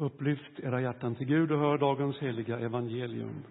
[0.00, 3.44] Upplyft era hjärtan till Gud och hör dagens heliga evangelium.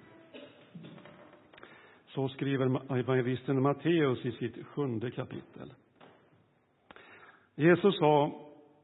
[2.07, 5.73] Så skriver evangelisten Matteus i sitt sjunde kapitel.
[7.55, 8.31] Jesus sa,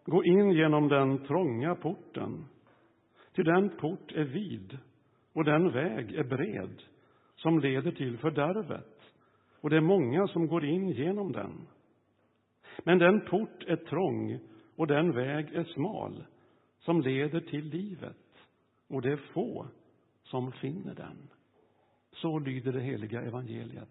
[0.06, 2.46] gå in genom den trånga porten,
[3.36, 4.78] ty den port är vid
[5.34, 6.82] och den väg är bred
[7.36, 9.14] som leder till fördärvet,
[9.62, 11.68] och det är många som går in genom den.
[12.84, 14.40] Men den port är trång
[14.76, 16.26] och den väg är smal
[16.86, 18.48] som leder till livet,
[18.88, 19.68] och det är få
[20.24, 21.28] som finner den.
[22.12, 23.90] Så lyder det heliga evangeliet.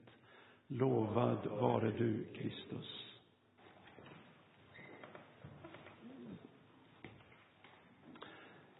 [0.66, 3.20] Lovad vare du, Kristus.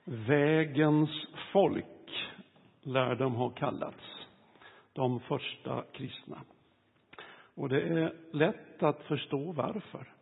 [0.05, 1.11] Vägens
[1.53, 2.31] folk
[2.83, 4.27] lär de ha kallats,
[4.93, 6.41] de första kristna.
[7.55, 10.13] Och det är lätt att förstå varför.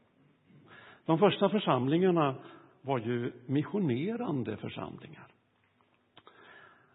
[1.05, 2.35] De första församlingarna
[2.83, 5.27] var ju missionerande församlingar.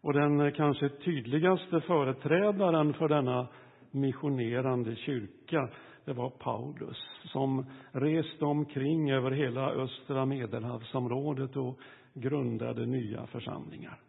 [0.02, 3.48] Och den kanske tydligaste företrädaren för denna
[3.92, 5.70] missionerande kyrka,
[6.06, 11.80] det var Paulus som reste omkring över hela östra medelhavsområdet och
[12.14, 14.00] grundade nya församlingar.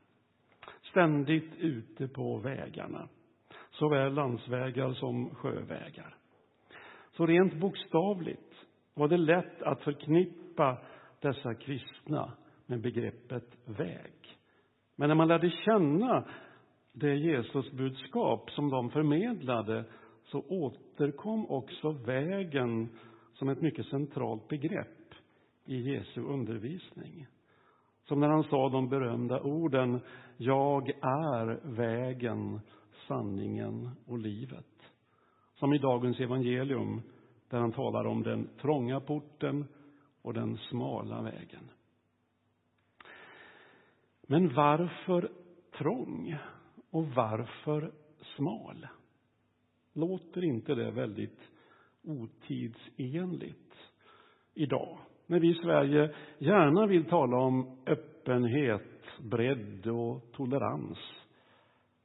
[0.90, 3.08] Ständigt ute på vägarna,
[3.70, 6.14] såväl landsvägar som sjövägar.
[7.12, 8.54] Så rent bokstavligt
[8.94, 10.78] var det lätt att förknippa
[11.20, 12.32] dessa kristna
[12.66, 14.12] med begreppet väg.
[14.96, 16.24] Men när man lärde känna
[16.92, 19.84] det Jesusbudskap som de förmedlade
[20.24, 22.88] så återkom också vägen
[23.32, 25.14] som ett mycket centralt begrepp
[25.64, 27.26] i Jesu undervisning.
[28.04, 30.00] Som när han sa de berömda orden
[30.36, 32.60] Jag är vägen,
[33.08, 34.92] sanningen och livet.
[35.54, 37.02] Som i dagens evangelium
[37.50, 39.64] där han talar om den trånga porten
[40.22, 41.70] och den smala vägen.
[44.26, 45.30] Men varför
[45.78, 46.36] trång
[46.90, 47.92] och varför
[48.36, 48.86] smal?
[49.92, 51.50] Låter inte det väldigt
[52.02, 53.74] otidsenligt
[54.54, 54.98] idag?
[55.26, 60.98] När vi i Sverige gärna vill tala om öppenhet, bredd och tolerans.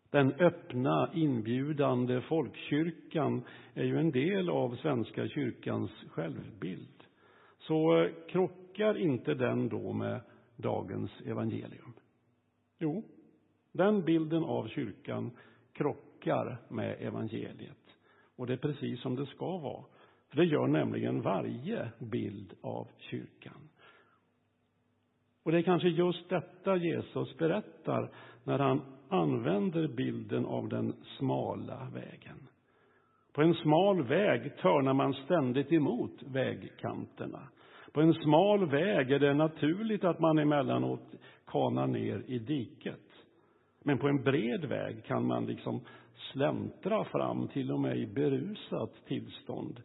[0.09, 3.43] Den öppna, inbjudande folkkyrkan
[3.73, 6.92] är ju en del av Svenska kyrkans självbild.
[7.68, 10.22] Så krockar inte den då med
[10.56, 11.94] dagens evangelium?
[12.79, 13.03] Jo,
[13.72, 15.31] den bilden av kyrkan
[15.74, 17.97] krockar med evangeliet.
[18.35, 19.84] Och det är precis som det ska vara.
[20.29, 23.69] För det gör nämligen varje bild av kyrkan.
[25.44, 28.12] Och det är kanske just detta Jesus berättar
[28.44, 32.47] när han använder bilden av den smala vägen.
[33.33, 37.49] På en smal väg törnar man ständigt emot vägkanterna.
[37.94, 41.16] På en smal väg är det naturligt att man emellanåt
[41.47, 42.99] kanar ner i diket.
[43.83, 45.81] Men på en bred väg kan man liksom
[46.31, 49.81] släntra fram, till och med i berusat tillstånd.